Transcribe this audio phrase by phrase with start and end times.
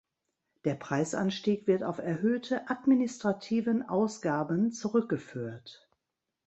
[0.65, 5.91] Der Preisanstieg wird auf erhöhte „administrativen Ausgaben“ zurückgeführt.